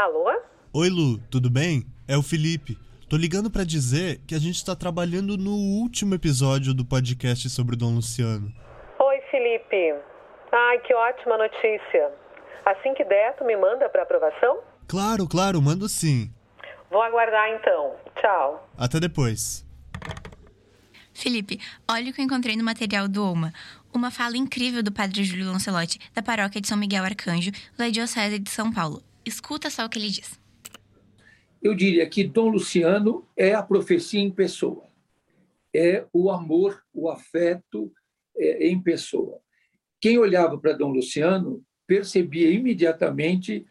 [0.00, 0.32] Alô?
[0.72, 1.84] Oi, Lu, tudo bem?
[2.08, 2.78] É o Felipe.
[3.06, 7.74] Tô ligando para dizer que a gente está trabalhando no último episódio do podcast sobre
[7.74, 8.50] o Dom Luciano.
[8.98, 9.94] Oi, Felipe.
[10.50, 12.12] Ai, que ótima notícia.
[12.64, 14.60] Assim que der, tu me manda para aprovação?
[14.88, 16.32] Claro, claro, mando sim.
[16.90, 17.94] Vou aguardar então.
[18.18, 18.70] Tchau.
[18.78, 19.66] Até depois.
[21.12, 23.52] Felipe, olha o que eu encontrei no material do OMA.
[23.92, 28.38] Uma fala incrível do padre Júlio Lancelotti, da paróquia de São Miguel Arcanjo, da Diocese
[28.38, 29.02] de São Paulo.
[29.24, 30.40] Escuta só o que ele diz.
[31.62, 34.88] Eu diria que Dom Luciano é a profecia em pessoa.
[35.74, 37.92] É o amor, o afeto
[38.36, 39.38] é, em pessoa.
[40.00, 43.66] Quem olhava para Dom Luciano percebia imediatamente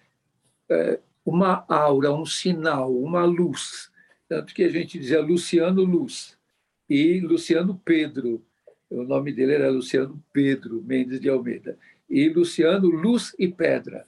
[0.69, 3.89] é, uma aura, um sinal, uma luz.
[4.27, 6.37] Tanto que a gente dizia Luciano Luz
[6.87, 8.43] e Luciano Pedro.
[8.89, 11.77] O nome dele era Luciano Pedro Mendes de Almeida.
[12.07, 14.05] E Luciano Luz e Pedra.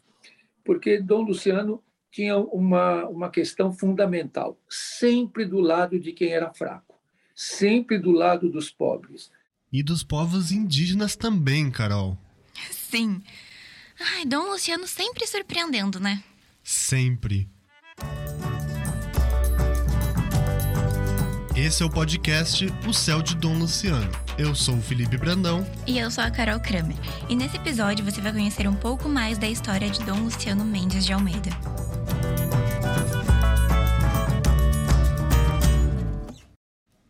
[0.64, 6.96] Porque Dom Luciano tinha uma, uma questão fundamental, sempre do lado de quem era fraco,
[7.36, 9.32] sempre do lado dos pobres.
[9.72, 12.18] E dos povos indígenas também, Carol.
[12.70, 13.22] Sim.
[14.00, 16.22] Ai, Dom Luciano sempre surpreendendo, né?
[16.62, 17.48] Sempre.
[21.64, 24.12] Esse é o podcast O Céu de Dom Luciano.
[24.36, 25.64] Eu sou o Felipe Brandão.
[25.86, 26.98] E eu sou a Carol Kramer.
[27.30, 31.06] E nesse episódio você vai conhecer um pouco mais da história de Dom Luciano Mendes
[31.06, 31.52] de Almeida.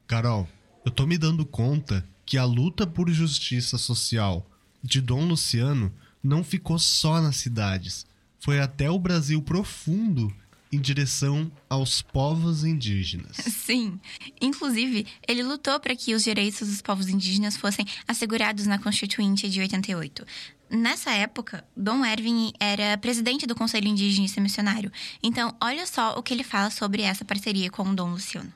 [0.06, 0.46] Carol,
[0.84, 4.46] eu tô me dando conta que a luta por justiça social
[4.84, 8.06] de Dom Luciano não ficou só nas cidades.
[8.38, 10.30] Foi até o Brasil profundo
[10.72, 13.36] em direção aos povos indígenas.
[13.44, 14.00] Sim.
[14.42, 19.60] Inclusive, ele lutou para que os direitos dos povos indígenas fossem assegurados na Constituinte de
[19.60, 20.26] 88.
[20.70, 24.90] Nessa época, Dom Erwin era presidente do Conselho Indigenista Missionário.
[25.22, 28.54] Então, olha só o que ele fala sobre essa parceria com o Dom Luciano.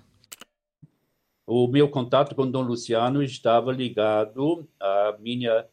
[1.45, 5.65] O meu contato com Dom Luciano estava ligado à minha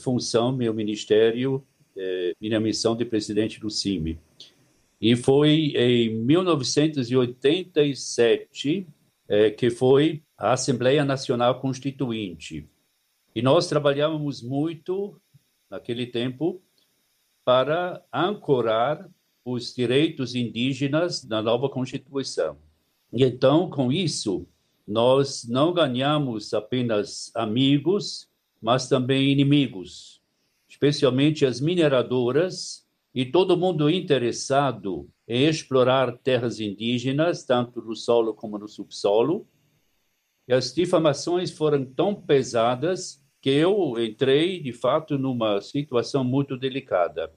[0.00, 1.62] função, meu ministério,
[1.96, 4.18] eh, minha missão de presidente do CIMI.
[5.04, 8.88] E foi em 1987
[9.28, 12.66] é, que foi a Assembleia Nacional Constituinte.
[13.34, 15.20] E nós trabalhávamos muito,
[15.70, 16.62] naquele tempo,
[17.44, 19.06] para ancorar
[19.44, 22.56] os direitos indígenas na nova Constituição.
[23.12, 24.46] E então, com isso,
[24.88, 28.26] nós não ganhamos apenas amigos,
[28.58, 30.22] mas também inimigos,
[30.66, 32.83] especialmente as mineradoras
[33.14, 39.46] e todo mundo interessado em explorar terras indígenas, tanto no solo como no subsolo.
[40.48, 47.32] E as difamações foram tão pesadas que eu entrei, de fato, numa situação muito delicada.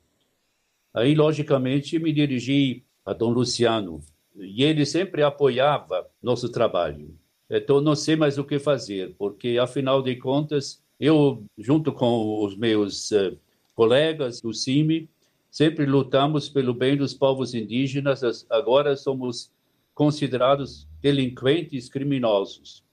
[0.93, 4.01] Aí, logicamente, me dirigi a Dom Luciano,
[4.35, 7.15] e ele sempre apoiava nosso trabalho.
[7.49, 12.57] Então, não sei mais o que fazer, porque, afinal de contas, eu, junto com os
[12.57, 13.37] meus uh,
[13.75, 15.09] colegas do CIMI,
[15.57, 19.51] Sempre lutamos pelo bem dos povos indígenas, agora somos
[19.91, 22.85] considerados delinquentes criminosos.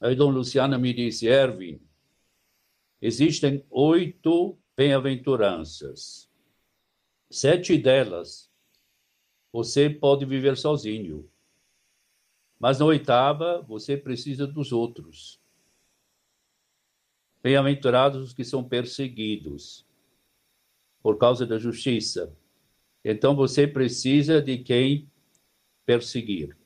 [0.00, 1.80] Aí Dom Luciano me disse, Erwin,
[3.00, 6.28] existem oito bem-aventuranças.
[7.30, 8.50] Sete delas
[9.52, 11.30] você pode viver sozinho.
[12.58, 15.40] Mas na oitava, você precisa dos outros.
[17.40, 19.86] Bem-aventurados os que são perseguidos
[21.06, 22.36] por causa da justiça.
[23.04, 25.08] Então você precisa de quem
[25.86, 26.56] perseguir.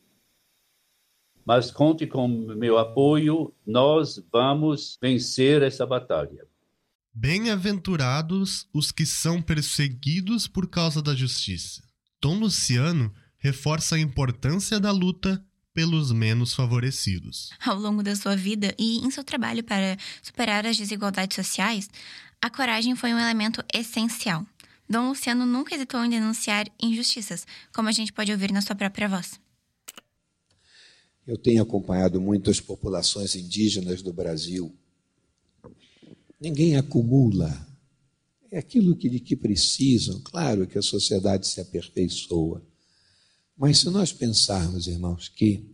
[1.44, 6.48] Mas conte com meu apoio, nós vamos vencer essa batalha.
[7.12, 11.82] Bem-aventurados os que são perseguidos por causa da justiça.
[12.18, 15.44] Dom Luciano reforça a importância da luta
[15.74, 17.50] pelos menos favorecidos.
[17.62, 21.90] Ao longo da sua vida e em seu trabalho para superar as desigualdades sociais,
[22.42, 24.46] a coragem foi um elemento essencial.
[24.88, 29.08] Dom Luciano nunca hesitou em denunciar injustiças, como a gente pode ouvir na sua própria
[29.08, 29.38] voz.
[31.26, 34.74] Eu tenho acompanhado muitas populações indígenas do Brasil.
[36.40, 37.68] Ninguém acumula.
[38.50, 40.20] É aquilo que, de que precisam.
[40.22, 42.66] Claro que a sociedade se aperfeiçoa.
[43.56, 45.70] Mas se nós pensarmos, irmãos, que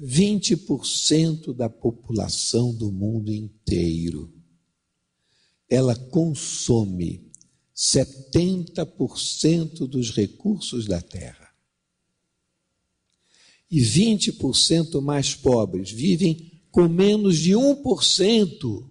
[0.00, 4.35] 20% da população do mundo inteiro
[5.68, 7.30] ela consome
[7.74, 11.46] 70% dos recursos da terra.
[13.70, 18.88] E 20% mais pobres vivem com menos de 1%.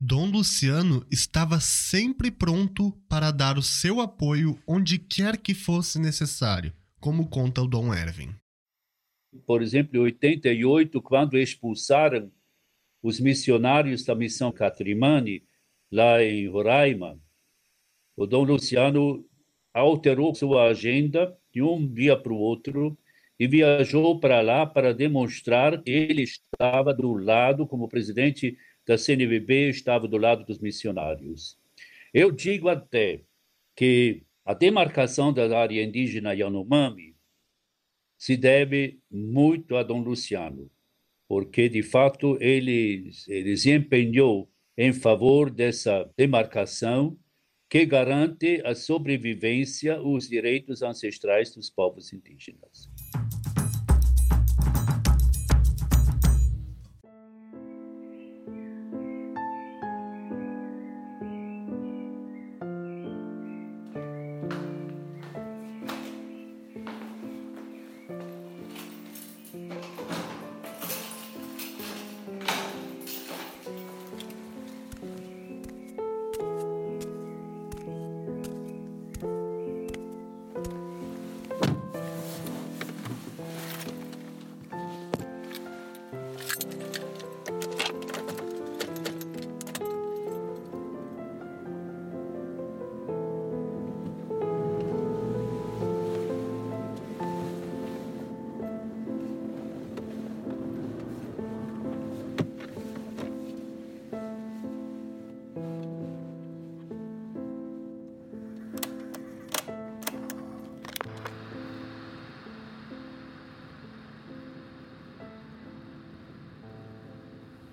[0.00, 6.72] Dom Luciano estava sempre pronto para dar o seu apoio onde quer que fosse necessário,
[6.98, 8.34] como conta o Dom Erwin.
[9.46, 12.30] Por exemplo, em 88, quando expulsaram
[13.02, 15.42] os missionários da missão Catrimani,
[15.90, 17.18] lá em Roraima,
[18.16, 19.26] o Dom Luciano
[19.74, 22.96] alterou sua agenda de um dia para o outro
[23.38, 28.56] e viajou para lá para demonstrar que ele estava do lado, como presidente
[28.86, 31.58] da CNBB estava do lado dos missionários.
[32.12, 33.22] Eu digo até
[33.74, 37.16] que a demarcação da área indígena Yanomami
[38.18, 40.70] se deve muito a Dom Luciano,
[41.32, 47.18] porque de fato ele, ele se empenhou em favor dessa demarcação
[47.70, 52.86] que garante a sobrevivência, os direitos ancestrais dos povos indígenas.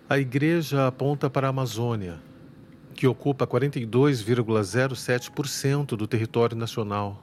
[0.10, 2.18] A igreja aponta para a Amazônia,
[2.96, 7.22] que ocupa 42,07% do território nacional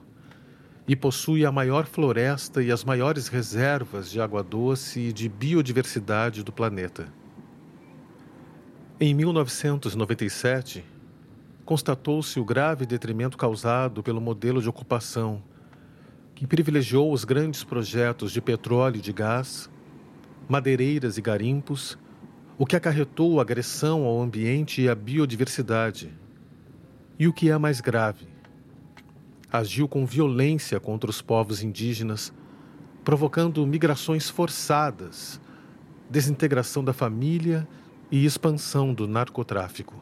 [0.87, 6.45] e possui a maior floresta e as maiores reservas de água doce e de biodiversidade
[6.45, 7.11] do planeta.
[9.01, 10.85] Em 1997,
[11.65, 15.43] constatou-se o grave detrimento causado pelo modelo de ocupação,
[16.33, 19.69] que privilegiou os grandes projetos de petróleo e de gás,
[20.47, 21.97] madeireiras e garimpos
[22.57, 26.11] o que acarretou agressão ao ambiente e à biodiversidade.
[27.19, 28.27] E o que é mais grave,
[29.51, 32.33] agiu com violência contra os povos indígenas,
[33.03, 35.39] provocando migrações forçadas,
[36.09, 37.67] desintegração da família
[38.11, 39.95] e expansão do narcotráfico.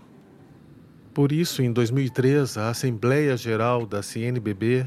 [1.13, 4.85] Por isso, em 2003, a Assembleia Geral da CNBB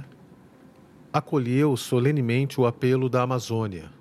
[1.12, 3.97] acolheu solenemente o apelo da Amazônia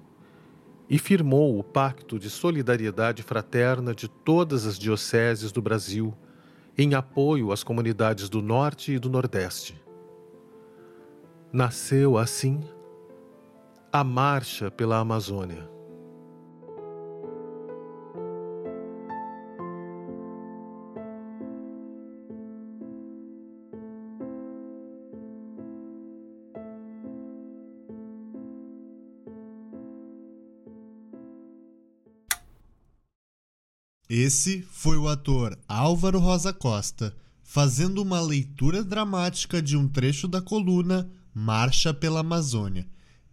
[0.89, 6.14] e firmou o Pacto de Solidariedade Fraterna de todas as dioceses do Brasil
[6.78, 9.81] em apoio às comunidades do Norte e do Nordeste.
[11.52, 12.62] Nasceu assim
[13.92, 15.77] a Marcha pela Amazônia.
[34.09, 40.42] Esse foi o ator Álvaro Rosa Costa, fazendo uma leitura dramática de um trecho da
[40.42, 42.87] coluna Marcha pela Amazônia,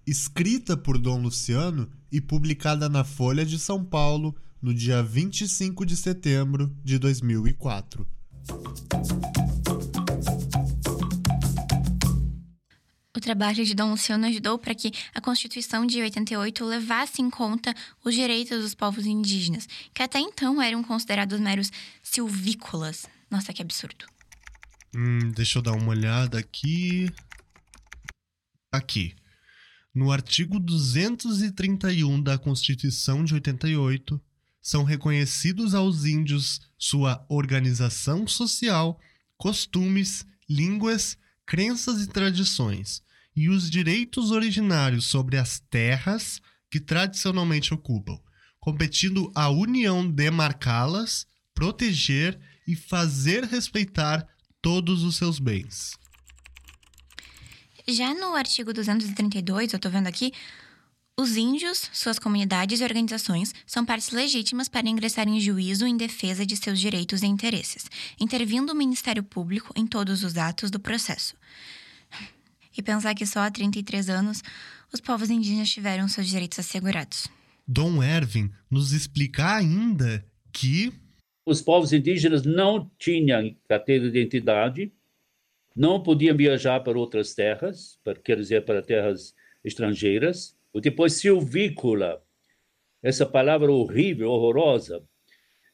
[0.04, 5.96] escrita por Dom Luciano e publicada na Folha de São Paulo no dia 25 de
[5.96, 8.04] setembro de 2004.
[13.24, 18.14] Trabalho de Dom Luciano ajudou para que a Constituição de 88 levasse em conta os
[18.14, 23.06] direitos dos povos indígenas, que até então eram considerados meros silvícolas.
[23.30, 24.06] Nossa, que absurdo.
[24.94, 27.10] Hum, deixa eu dar uma olhada aqui.
[28.70, 29.14] Aqui.
[29.94, 34.20] No artigo 231 da Constituição de 88,
[34.60, 39.00] são reconhecidos aos índios sua organização social,
[39.36, 41.16] costumes, línguas,
[41.46, 43.02] crenças e tradições,
[43.34, 48.18] e os direitos originários sobre as terras que tradicionalmente ocupam,
[48.60, 54.26] competindo à União demarcá-las, proteger e fazer respeitar
[54.60, 55.92] todos os seus bens.
[57.86, 60.32] Já no artigo 232, eu estou vendo aqui,
[61.16, 66.44] os índios, suas comunidades e organizações são partes legítimas para ingressar em juízo em defesa
[66.44, 67.88] de seus direitos e interesses,
[68.18, 71.36] intervindo o Ministério Público em todos os atos do processo.
[72.76, 74.42] E pensar que só há 33 anos
[74.92, 77.28] os povos indígenas tiveram seus direitos assegurados.
[77.66, 80.92] Dom Erwin nos explica ainda que
[81.46, 84.92] Os povos indígenas não tinham carteira de identidade,
[85.74, 90.56] não podiam viajar para outras terras, para, quer dizer, para terras estrangeiras.
[90.74, 92.22] Depois, silvícola,
[93.02, 95.02] essa palavra horrível, horrorosa.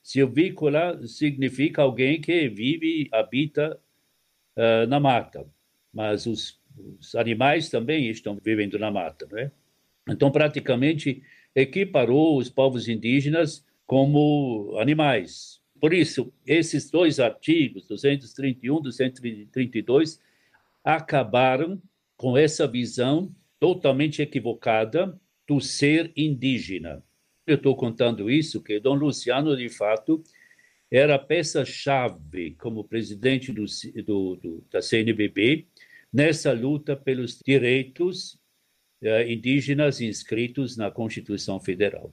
[0.03, 3.79] Silvícola significa alguém que vive, habita
[4.57, 5.47] uh, na mata,
[5.93, 6.60] mas os,
[6.99, 9.51] os, animais também estão vivendo na mata, não é?
[10.09, 11.23] Então, praticamente,
[11.55, 15.61] equiparou os povos indígenas como animais.
[15.81, 20.21] Por isso, esses dois artigos, 231 e 232,
[20.85, 21.81] acabaram
[22.17, 27.03] com essa visão totalmente equivocada do ser indígena.
[27.47, 30.23] Eu estou contando isso que Dom Luciano, de fato,
[30.91, 33.65] era a peça-chave como presidente do,
[34.05, 35.67] do, do, da CNBB
[36.13, 38.39] nessa luta pelos direitos
[39.03, 42.13] eh, indígenas inscritos na Constituição Federal.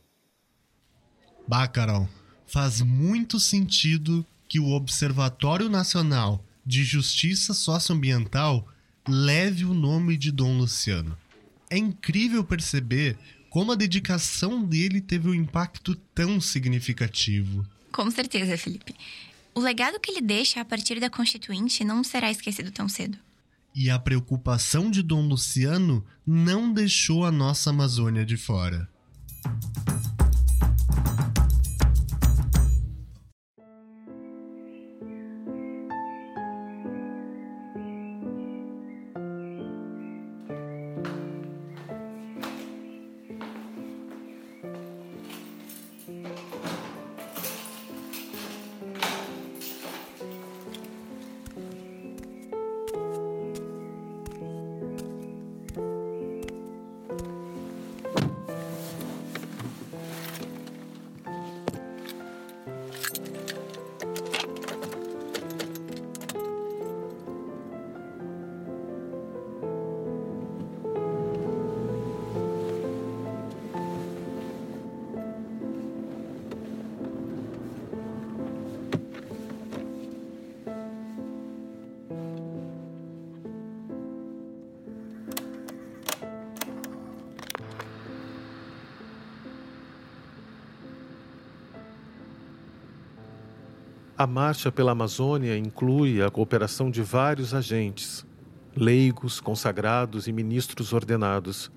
[1.47, 2.07] Bah, Carol,
[2.45, 8.67] faz muito sentido que o Observatório Nacional de Justiça Socioambiental
[9.07, 11.17] leve o nome de Dom Luciano.
[11.69, 13.17] É incrível perceber
[13.49, 17.65] como a dedicação dele teve um impacto tão significativo.
[17.91, 18.93] Com certeza, Felipe.
[19.55, 23.17] O legado que ele deixa a partir da Constituinte não será esquecido tão cedo.
[23.79, 28.89] E a preocupação de Dom Luciano não deixou a nossa Amazônia de fora.
[94.19, 98.25] A Marcha pela Amazônia inclui a cooperação de vários agentes,
[98.75, 101.71] leigos, consagrados e ministros ordenados,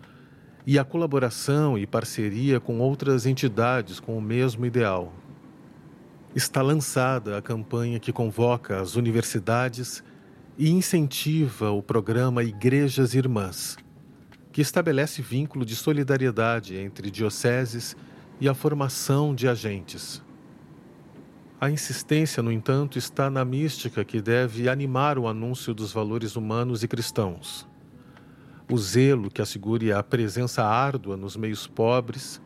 [0.66, 5.12] e a colaboração e parceria com outras entidades com o mesmo ideal.
[6.34, 10.02] Está lançada a campanha que convoca as universidades
[10.56, 13.76] e incentiva o programa Igrejas Irmãs,
[14.50, 17.94] que estabelece vínculo de solidariedade entre dioceses
[18.40, 20.22] e a formação de agentes.
[21.60, 26.82] A insistência, no entanto, está na mística que deve animar o anúncio dos valores humanos
[26.82, 27.68] e cristãos.
[28.72, 32.40] O zelo que assegure a presença árdua nos meios pobres,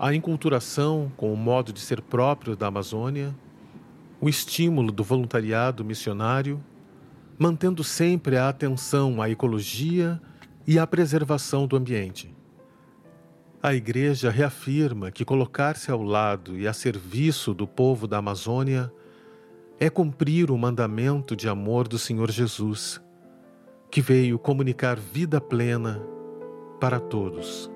[0.00, 3.36] a enculturação com o modo de ser próprio da Amazônia,
[4.18, 6.58] o estímulo do voluntariado missionário,
[7.38, 10.18] mantendo sempre a atenção à ecologia
[10.66, 12.34] e à preservação do ambiente.
[13.60, 18.92] A Igreja reafirma que colocar-se ao lado e a serviço do povo da Amazônia
[19.80, 23.00] é cumprir o mandamento de amor do Senhor Jesus,
[23.90, 26.00] que veio comunicar vida plena
[26.78, 27.68] para todos.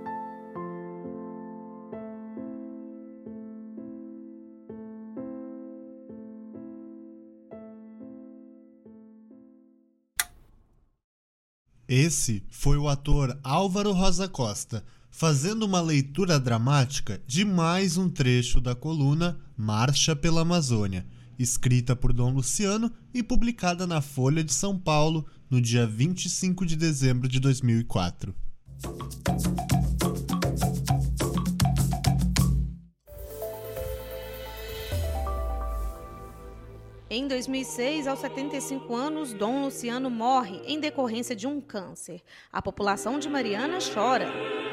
[11.89, 18.61] Esse foi o ator Álvaro Rosa Costa fazendo uma leitura dramática de mais um trecho
[18.61, 21.07] da coluna Marcha pela Amazônia,
[21.39, 26.75] escrita por Dom Luciano e publicada na Folha de São Paulo no dia 25 de
[26.75, 28.35] dezembro de 2004.
[37.11, 42.23] Em 2006, aos 75 anos, Dom Luciano morre em decorrência de um câncer.
[42.51, 44.72] A população de Mariana chora.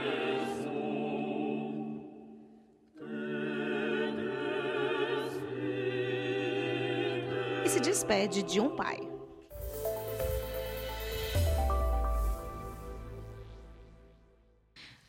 [7.99, 8.97] Despede de um pai.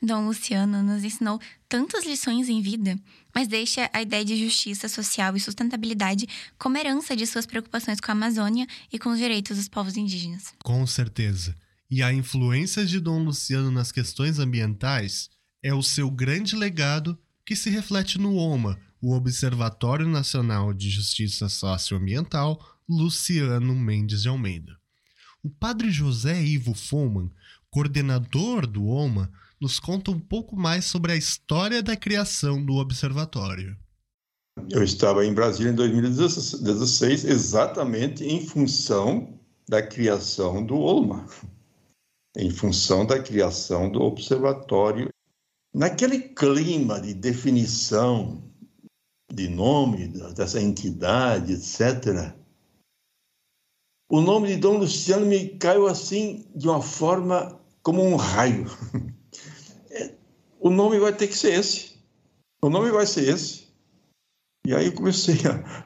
[0.03, 2.99] Dom Luciano nos ensinou tantas lições em vida,
[3.33, 6.27] mas deixa a ideia de justiça social e sustentabilidade
[6.59, 10.53] como herança de suas preocupações com a Amazônia e com os direitos dos povos indígenas.
[10.65, 11.55] Com certeza.
[11.89, 15.31] E a influência de Dom Luciano nas questões ambientais
[15.63, 17.17] é o seu grande legado
[17.47, 24.77] que se reflete no OMA, o Observatório Nacional de Justiça Socioambiental, Luciano Mendes de Almeida.
[25.45, 27.31] O padre José Ivo Foman,
[27.71, 29.31] coordenador do OMA,
[29.61, 33.77] nos conta um pouco mais sobre a história da criação do observatório.
[34.69, 41.25] Eu estava em Brasília em 2016, exatamente em função da criação do OLMA,
[42.37, 45.09] em função da criação do observatório.
[45.73, 48.43] Naquele clima de definição
[49.33, 52.40] de nome dessa entidade, etc.,
[54.11, 58.67] o nome de Dom Luciano me caiu assim de uma forma como um raio.
[60.63, 61.93] O nome vai ter que ser esse.
[62.61, 63.69] O nome vai ser esse.
[64.67, 65.37] E aí eu comecei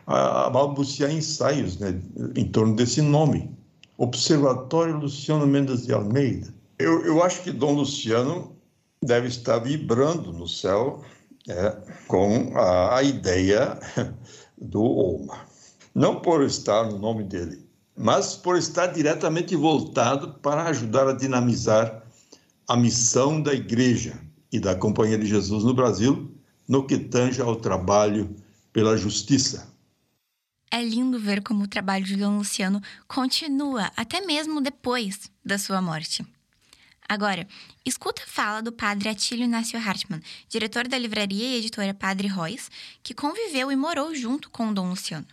[0.05, 2.03] a, a balbuciar ensaios né,
[2.35, 3.57] em torno desse nome.
[3.99, 6.53] Observatório Luciano Mendes de Almeida.
[6.77, 8.57] Eu, eu acho que Dom Luciano
[9.01, 11.05] deve estar vibrando no céu
[11.49, 11.77] é,
[12.09, 13.79] com a, a ideia
[14.59, 15.39] do OMA.
[15.95, 17.64] Não por estar no nome dele,
[17.97, 22.03] mas por estar diretamente voltado para ajudar a dinamizar
[22.67, 24.21] a missão da Igreja
[24.51, 26.35] e da Companhia de Jesus no Brasil
[26.67, 28.35] no que tange ao trabalho
[28.73, 29.73] pela justiça.
[30.71, 35.81] É lindo ver como o trabalho de Dom Luciano continua até mesmo depois da sua
[35.81, 36.27] morte.
[37.09, 37.47] Agora,
[37.85, 42.71] escuta a fala do padre Atílio Inácio Hartmann, diretor da livraria e editora Padre Royce,
[43.03, 45.27] que conviveu e morou junto com Dom Luciano.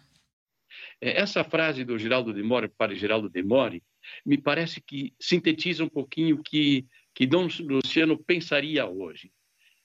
[1.01, 3.83] É, essa frase do Geraldo de Mori, padre Geraldo de Mori,
[4.25, 9.31] me parece que sintetiza um pouquinho o que, que Dom Luciano pensaria hoje.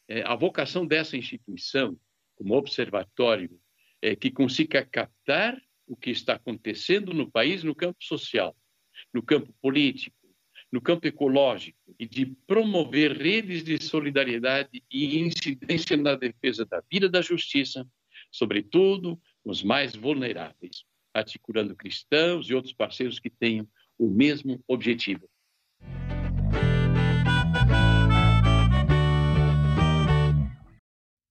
[0.07, 1.99] É, a vocação dessa instituição,
[2.37, 3.59] como observatório,
[4.03, 8.55] é que consiga captar o que está acontecendo no país no campo social,
[9.13, 10.17] no campo político,
[10.71, 17.09] no campo ecológico e de promover redes de solidariedade e incidência na defesa da vida
[17.09, 17.87] da justiça,
[18.31, 20.85] sobretudo os mais vulneráveis,
[21.19, 23.67] articulando cristãos e outros parceiros que tenham
[23.99, 25.29] o mesmo objetivo.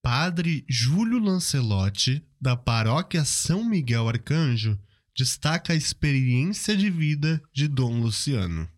[0.02, 4.80] Padre Júlio Lancelotti, da paróquia São Miguel Arcanjo,
[5.16, 8.70] destaca a experiência de vida de Dom Luciano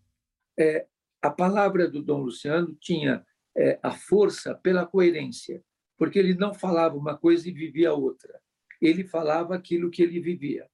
[0.57, 0.87] é,
[1.21, 3.23] a palavra do Dom Luciano tinha
[3.55, 5.63] é, a força pela coerência,
[5.97, 8.39] porque ele não falava uma coisa e vivia outra.
[8.81, 10.67] Ele falava aquilo que ele vivia.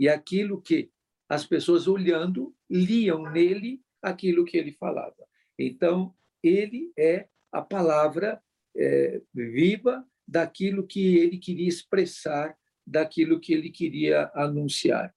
[0.00, 0.90] E aquilo que
[1.28, 5.28] as pessoas olhando liam nele aquilo que ele falava.
[5.58, 8.42] Então, ele é a palavra
[8.74, 15.14] é, viva daquilo que ele queria expressar, daquilo que ele queria anunciar.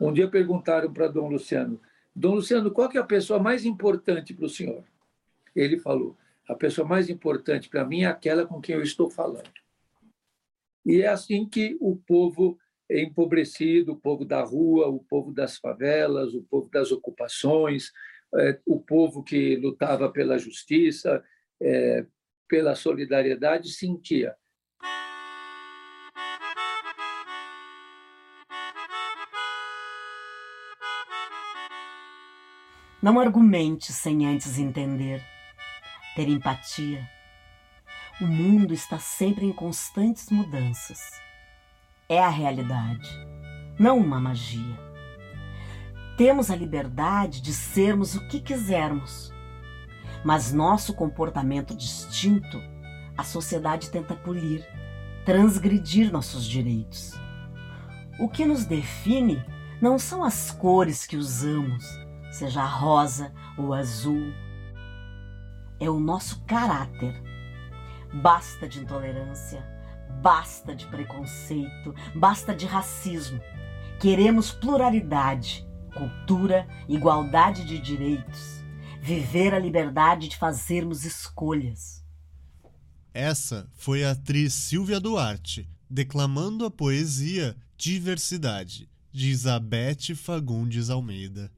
[0.00, 1.80] Um dia perguntaram para Dom Luciano:
[2.12, 4.82] Dom Luciano, qual é a pessoa mais importante para o senhor?
[5.54, 9.48] Ele falou: a pessoa mais importante para mim é aquela com quem eu estou falando.
[10.84, 12.58] E é assim que o povo
[12.90, 17.92] empobrecido, o povo da rua, o povo das favelas, o povo das ocupações,
[18.34, 21.22] é, o povo que lutava pela justiça,
[21.60, 22.06] é,
[22.48, 24.34] pela solidariedade, sentia.
[33.00, 35.22] Não argumente sem antes entender,
[36.16, 37.00] ter empatia.
[38.20, 41.27] O mundo está sempre em constantes mudanças.
[42.10, 43.10] É a realidade,
[43.78, 44.80] não uma magia.
[46.16, 49.30] Temos a liberdade de sermos o que quisermos,
[50.24, 52.58] mas nosso comportamento distinto,
[53.14, 54.66] a sociedade tenta polir,
[55.26, 57.12] transgredir nossos direitos.
[58.18, 59.44] O que nos define
[59.78, 61.84] não são as cores que usamos,
[62.30, 64.32] seja rosa ou azul.
[65.78, 67.22] É o nosso caráter.
[68.14, 69.62] Basta de intolerância,
[70.20, 73.40] basta de preconceito, basta de racismo.
[74.00, 78.62] Queremos pluralidade, cultura, igualdade de direitos,
[79.00, 82.04] viver a liberdade de fazermos escolhas.
[83.12, 91.50] Essa foi a atriz Silvia Duarte declamando a poesia Diversidade, de Isabete Fagundes Almeida.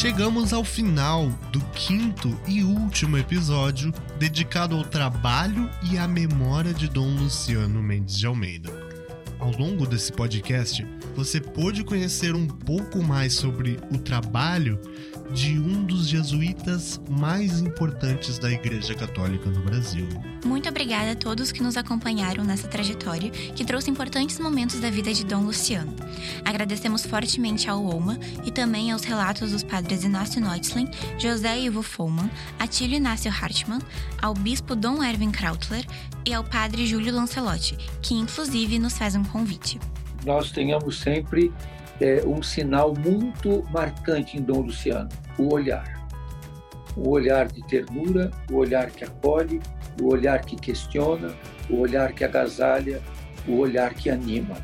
[0.00, 6.88] Chegamos ao final do quinto e último episódio dedicado ao trabalho e à memória de
[6.88, 8.70] Dom Luciano Mendes de Almeida.
[9.40, 10.86] Ao longo desse podcast,
[11.18, 14.80] você pôde conhecer um pouco mais sobre o trabalho
[15.34, 20.06] de um dos jesuítas mais importantes da Igreja Católica no Brasil.
[20.44, 25.12] Muito obrigada a todos que nos acompanharam nessa trajetória que trouxe importantes momentos da vida
[25.12, 25.92] de Dom Luciano.
[26.44, 32.30] Agradecemos fortemente ao OMA e também aos relatos dos padres Inácio Neutzlin, José Ivo Follmann,
[32.60, 33.80] Atílio Inácio Hartmann,
[34.22, 35.84] ao bispo Dom Erwin Krautler
[36.24, 39.80] e ao padre Júlio Lancelotti, que inclusive nos faz um convite.
[40.24, 41.52] Nós tenhamos sempre
[42.00, 45.98] é, um sinal muito marcante em Dom Luciano: o olhar.
[46.96, 49.60] O olhar de ternura, o olhar que acolhe,
[50.02, 51.32] o olhar que questiona,
[51.70, 53.00] o olhar que agasalha,
[53.46, 54.56] o olhar que anima,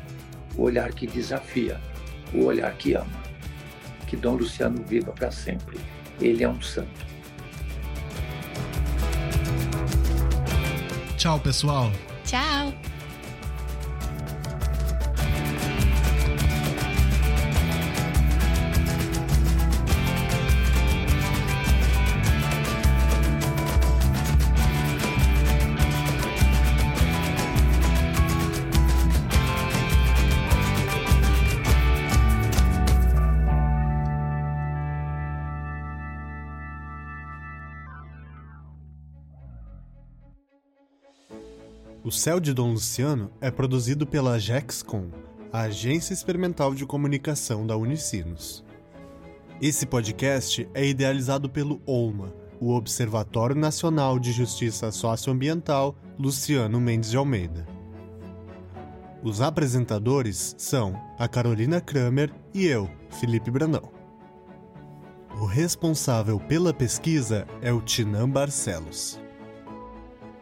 [0.57, 1.79] o olhar que desafia,
[2.33, 3.23] o olhar que ama.
[4.07, 5.79] Que Dom Luciano viva para sempre.
[6.19, 7.05] Ele é um santo.
[11.17, 11.91] Tchau, pessoal.
[12.23, 12.73] Tchau.
[42.05, 45.09] O Céu de Dom Luciano é produzido pela Jexcom,
[45.51, 48.63] a agência experimental de comunicação da Unicinos.
[49.59, 57.17] Esse podcast é idealizado pelo OLMA, o Observatório Nacional de Justiça Socioambiental Luciano Mendes de
[57.17, 57.65] Almeida.
[59.23, 62.87] Os apresentadores são a Carolina Kramer e eu,
[63.19, 63.91] Felipe Brandão.
[65.41, 69.24] O responsável pela pesquisa é o Tinan Barcelos.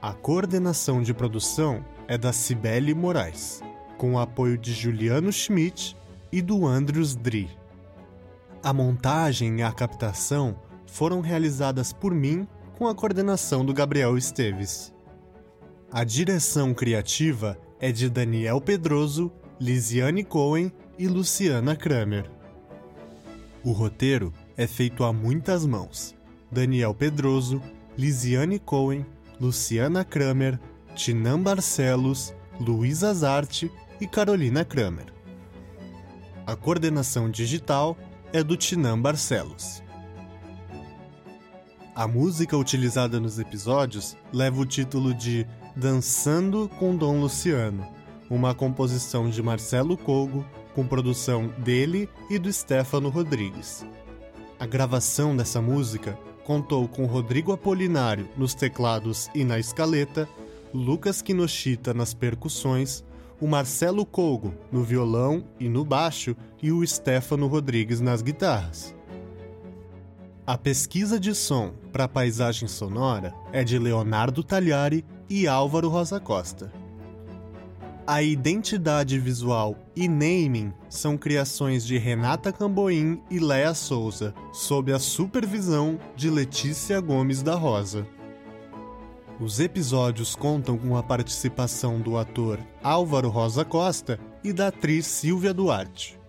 [0.04, 3.62] A coordenação de produção é da Cibele Moraes,
[3.98, 5.96] com o apoio de Juliano Schmidt
[6.30, 7.50] e do Andrews Dri.
[8.62, 12.46] A montagem e a captação foram realizadas por mim
[12.78, 14.94] com a coordenação do Gabriel Esteves.
[15.90, 22.30] A direção criativa é de Daniel Pedroso, Lisiane Cohen e Luciana Kramer.
[23.64, 26.14] O roteiro é feito a muitas mãos.
[26.52, 27.62] Daniel Pedroso,
[27.98, 29.06] Lisiane Cohen,
[29.40, 30.60] Luciana Kramer,
[30.96, 35.14] Tinan Barcelos, Luísa Zarte e Carolina Kramer.
[36.46, 37.98] A coordenação digital
[38.32, 39.82] é do Tinan Barcelos.
[41.96, 47.88] A música utilizada nos episódios leva o título de Dançando com Dom Luciano,
[48.30, 53.86] uma composição de Marcelo Cogo, com produção dele e do Stefano Rodrigues.
[54.60, 60.28] A gravação dessa música contou com Rodrigo Apolinário nos teclados e na escaleta,
[60.74, 63.04] Lucas Kinoshita nas percussões,
[63.40, 68.96] o Marcelo Colgo no violão e no baixo e o Stefano Rodrigues nas guitarras.
[70.46, 76.20] A pesquisa de som para a paisagem sonora é de Leonardo Tagliari e Álvaro Rosa
[76.20, 76.83] Costa.
[78.06, 85.00] A identidade visual e naming são criações de Renata Camboim e Léa Souza, sob a
[85.00, 88.06] supervisão de Letícia Gomes da Rosa.
[89.40, 95.54] Os episódios contam com a participação do ator Álvaro Rosa Costa e da atriz Silvia
[95.54, 96.20] Duarte.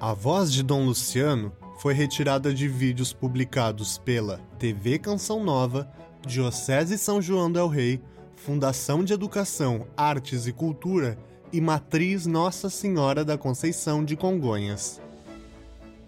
[0.00, 5.86] A voz de Dom Luciano foi retirada de vídeos publicados pela TV Canção Nova,
[6.26, 8.00] Diocese São João del Rei,
[8.36, 11.18] Fundação de Educação, Artes e Cultura
[11.52, 15.00] e Matriz Nossa Senhora da Conceição de Congonhas.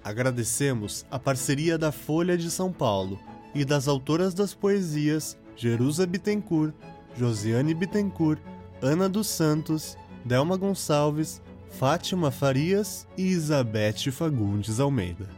[0.05, 3.19] Agradecemos a parceria da Folha de São Paulo
[3.55, 6.73] e das autoras das poesias Jerusa Bittencourt,
[7.17, 8.41] Josiane Bittencourt,
[8.81, 15.29] Ana dos Santos, Delma Gonçalves, Fátima Farias e Isabete Fagundes Almeida.